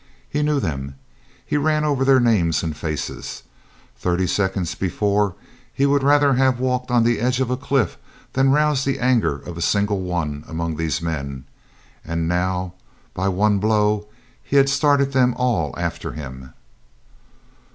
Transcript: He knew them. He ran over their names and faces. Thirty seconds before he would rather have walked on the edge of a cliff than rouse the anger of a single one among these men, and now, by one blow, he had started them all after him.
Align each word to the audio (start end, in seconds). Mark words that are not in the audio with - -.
He 0.27 0.41
knew 0.41 0.59
them. 0.59 0.95
He 1.45 1.57
ran 1.57 1.85
over 1.85 2.03
their 2.03 2.19
names 2.19 2.63
and 2.63 2.75
faces. 2.75 3.43
Thirty 3.95 4.25
seconds 4.25 4.73
before 4.73 5.35
he 5.71 5.85
would 5.85 6.01
rather 6.01 6.33
have 6.33 6.59
walked 6.59 6.89
on 6.89 7.03
the 7.03 7.19
edge 7.19 7.39
of 7.39 7.51
a 7.51 7.55
cliff 7.55 7.99
than 8.33 8.49
rouse 8.49 8.83
the 8.83 8.97
anger 8.97 9.35
of 9.37 9.59
a 9.59 9.61
single 9.61 9.99
one 10.01 10.43
among 10.47 10.77
these 10.77 11.03
men, 11.03 11.45
and 12.03 12.27
now, 12.27 12.73
by 13.13 13.27
one 13.27 13.59
blow, 13.59 14.07
he 14.43 14.55
had 14.55 14.69
started 14.69 15.11
them 15.11 15.35
all 15.37 15.71
after 15.77 16.13
him. 16.13 16.51